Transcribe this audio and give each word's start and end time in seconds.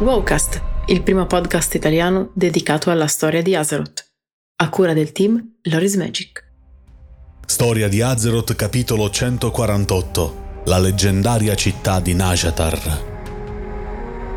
Wowcast, 0.00 0.62
il 0.86 1.02
primo 1.02 1.26
podcast 1.26 1.74
italiano 1.74 2.30
dedicato 2.32 2.90
alla 2.90 3.06
storia 3.06 3.42
di 3.42 3.54
Azeroth, 3.54 4.02
a 4.56 4.70
cura 4.70 4.94
del 4.94 5.12
team 5.12 5.58
Loris 5.64 5.94
Magic. 5.96 6.42
Storia 7.44 7.86
di 7.86 8.00
Azeroth 8.00 8.54
capitolo 8.54 9.10
148 9.10 10.62
La 10.64 10.78
leggendaria 10.78 11.54
città 11.54 12.00
di 12.00 12.14
Najatar 12.14 13.08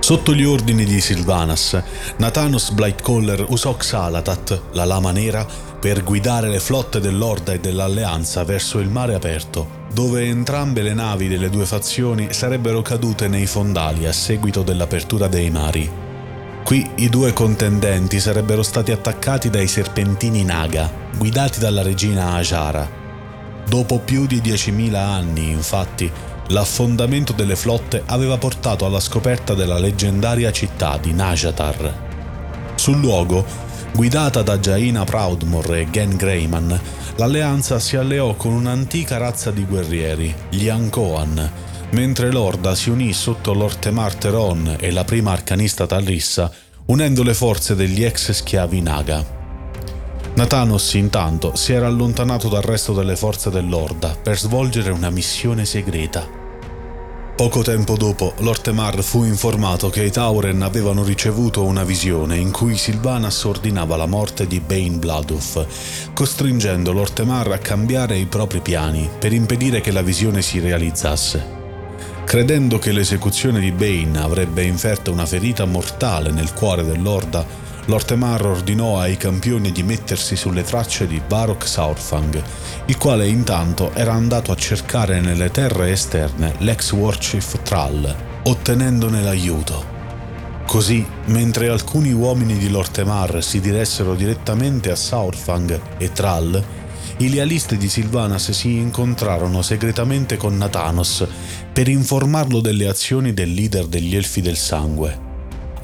Sotto 0.04 0.34
gli 0.34 0.44
ordini 0.44 0.84
di 0.84 1.00
Sylvanas, 1.00 1.82
Nathanos 2.18 2.72
Blightcaller 2.72 3.46
usò 3.48 3.74
Xalatat, 3.78 4.64
la 4.74 4.84
lama 4.84 5.12
nera, 5.12 5.48
per 5.84 6.02
guidare 6.02 6.48
le 6.48 6.62
flotte 6.62 7.02
dell'Orda 7.02 7.52
e 7.52 7.60
dell'Alleanza 7.60 8.46
verso 8.46 8.80
il 8.80 8.88
mare 8.88 9.16
aperto, 9.16 9.82
dove 9.94 10.24
entrambe 10.24 10.82
le 10.82 10.94
navi 10.94 11.28
delle 11.28 11.50
due 11.50 11.66
fazioni 11.66 12.32
sarebbero 12.32 12.82
cadute 12.82 13.28
nei 13.28 13.46
fondali 13.46 14.06
a 14.06 14.14
seguito 14.14 14.64
dell'apertura 14.64 15.28
dei 15.28 15.50
mari. 15.50 15.92
Qui 16.64 16.90
i 17.00 17.10
due 17.10 17.34
contendenti 17.34 18.22
sarebbero 18.22 18.64
stati 18.64 18.94
attaccati 18.94 19.50
dai 19.50 19.68
serpentini 19.68 20.46
Naga, 20.46 20.90
guidati 21.18 21.60
dalla 21.60 21.82
regina 21.82 22.32
Ajara. 22.36 22.90
Dopo 23.68 24.00
più 24.00 24.26
di 24.26 24.40
10.000 24.40 24.96
anni, 24.96 25.50
infatti, 25.50 26.10
L'affondamento 26.48 27.32
delle 27.32 27.56
flotte 27.56 28.04
aveva 28.06 28.38
portato 28.38 28.86
alla 28.86 29.00
scoperta 29.00 29.54
della 29.54 29.80
leggendaria 29.80 30.52
città 30.52 30.98
di 30.98 31.14
Najatar. 31.14 32.12
Sul 32.76 33.00
luogo, 33.00 33.46
guidata 33.94 34.42
da 34.42 34.58
Jaina 34.58 35.04
Proudmore 35.04 35.82
e 35.82 35.90
Gen 35.90 36.16
Greyman, 36.16 36.80
l'alleanza 37.18 37.80
si 37.80 37.96
alleò 37.96 38.34
con 38.36 38.54
un'antica 38.54 39.18
razza 39.18 39.52
di 39.52 39.66
guerrieri, 39.66 40.34
gli 40.50 40.68
Ankoan, 40.68 41.52
mentre 41.92 42.32
l'Orda 42.32 42.74
si 42.74 42.90
unì 42.90 43.14
sotto 43.14 43.54
l'Ortemar 43.54 44.16
Teron 44.16 44.78
e 44.80 44.92
la 44.92 45.04
prima 45.04 45.32
arcanista 45.32 45.86
Talrissa, 45.86 46.52
unendo 46.88 47.22
le 47.24 47.36
forze 47.36 47.76
degli 47.76 48.04
ex 48.04 48.32
schiavi 48.32 48.82
Naga. 48.82 49.42
Nathanos 50.36 50.96
intanto 50.96 51.56
si 51.56 51.74
era 51.74 51.86
allontanato 51.86 52.50
dal 52.50 52.64
resto 52.64 52.94
delle 52.94 53.16
forze 53.16 53.52
dell'Orda 53.52 54.18
per 54.22 54.40
svolgere 54.40 54.90
una 54.90 55.12
missione 55.12 55.66
segreta. 55.66 56.43
Poco 57.44 57.62
tempo 57.62 57.98
dopo, 57.98 58.36
l'Ortemar 58.38 59.04
fu 59.04 59.26
informato 59.26 59.90
che 59.90 60.02
i 60.02 60.10
Tauren 60.10 60.62
avevano 60.62 61.04
ricevuto 61.04 61.66
una 61.66 61.84
visione 61.84 62.38
in 62.38 62.52
cui 62.52 62.78
Sylvanas 62.78 63.44
ordinava 63.44 63.98
la 63.98 64.06
morte 64.06 64.48
di 64.48 64.62
Bane 64.62 64.92
Bloodhoof, 64.92 66.14
costringendo 66.14 66.94
l'Ortemar 66.94 67.52
a 67.52 67.58
cambiare 67.58 68.18
i 68.18 68.28
propri 68.28 68.62
piani 68.62 69.10
per 69.20 69.34
impedire 69.34 69.82
che 69.82 69.92
la 69.92 70.02
visione 70.02 70.42
si 70.42 70.60
realizzasse. 70.60 71.46
Credendo 72.24 72.80
che 72.80 72.94
l'esecuzione 72.94 73.60
di 73.60 73.74
Bane 73.74 74.22
avrebbe 74.22 74.64
inferto 74.64 75.12
una 75.12 75.26
ferita 75.26 75.66
mortale 75.66 76.32
nel 76.32 76.54
cuore 76.54 76.86
dell'Orda, 76.86 77.46
Lortemar 77.86 78.46
ordinò 78.46 78.98
ai 78.98 79.18
campioni 79.18 79.74
di 79.74 79.84
mettersi 79.84 80.38
sulle 80.38 80.64
tracce 80.64 81.06
di 81.06 81.22
Barok 81.26 81.68
Saurfang, 81.68 82.42
il 82.86 82.98
quale 82.98 83.28
intanto 83.28 83.92
era 83.94 84.14
andato 84.14 84.54
a 84.54 84.56
cercare 84.56 85.20
nelle 85.20 85.52
terre 85.52 85.92
esterne 85.92 86.56
l'ex 86.60 86.94
warchief 86.94 87.62
Thrall, 87.62 88.16
ottenendone 88.44 89.22
l'aiuto. 89.22 89.92
Così, 90.66 91.06
mentre 91.26 91.68
alcuni 91.68 92.14
uomini 92.14 92.58
di 92.58 92.70
Lortemar 92.70 93.44
si 93.44 93.60
diressero 93.60 94.16
direttamente 94.16 94.90
a 94.90 94.96
Saurfang 94.96 95.80
e 95.98 96.10
Thrall, 96.10 96.64
i 97.18 97.30
lealisti 97.30 97.76
di 97.76 97.90
Sylvanas 97.90 98.52
si 98.52 98.78
incontrarono 98.78 99.62
segretamente 99.62 100.38
con 100.38 100.56
Nathanos 100.56 101.28
per 101.72 101.90
informarlo 101.90 102.62
delle 102.62 102.88
azioni 102.88 103.34
del 103.34 103.52
leader 103.52 103.88
degli 103.88 104.16
Elfi 104.16 104.40
del 104.40 104.58
Sangue. 104.58 105.32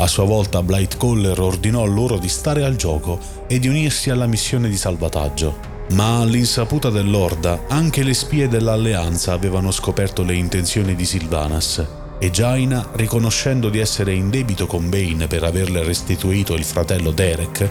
A 0.01 0.07
sua 0.07 0.23
volta 0.23 0.63
Blightcaller 0.63 1.37
ordinò 1.41 1.85
loro 1.85 2.17
di 2.17 2.29
stare 2.29 2.63
al 2.63 2.77
gioco 2.77 3.19
e 3.47 3.59
di 3.59 3.67
unirsi 3.67 4.09
alla 4.09 4.27
missione 4.27 4.69
di 4.69 4.77
salvataggio. 4.77 5.67
Ma 5.91 6.19
all'insaputa 6.19 6.89
dell'Orda 6.89 7.65
anche 7.67 8.03
le 8.03 8.13
spie 8.13 8.47
dell'Alleanza 8.47 9.33
avevano 9.33 9.71
scoperto 9.71 10.23
le 10.23 10.35
intenzioni 10.35 10.95
di 10.95 11.03
Sylvanas 11.03 11.85
e 12.17 12.31
Jaina, 12.31 12.91
riconoscendo 12.93 13.69
di 13.69 13.79
essere 13.79 14.13
in 14.13 14.29
debito 14.29 14.67
con 14.67 14.89
Bane 14.89 15.27
per 15.27 15.43
averle 15.43 15.83
restituito 15.83 16.53
il 16.53 16.63
fratello 16.63 17.11
Derek, 17.11 17.67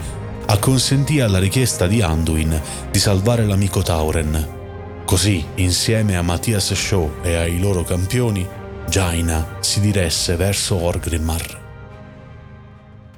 acconsentì 0.47 1.21
alla 1.21 1.39
richiesta 1.39 1.87
di 1.87 2.03
Anduin 2.03 2.61
di 2.91 2.99
salvare 2.99 3.47
l'amico 3.47 3.81
Tauren. 3.81 4.57
Così, 5.07 5.43
insieme 5.55 6.19
a 6.19 6.23
Matthias 6.23 6.75
Shaw 6.75 7.11
e 7.23 7.37
ai 7.37 7.59
loro 7.59 7.85
campioni, 7.85 8.47
Jaina 8.87 9.57
si 9.61 9.81
diresse 9.81 10.37
verso 10.37 10.83
Orgrimmar. 10.83 11.58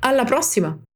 Alla 0.00 0.24
prossima! 0.24 0.89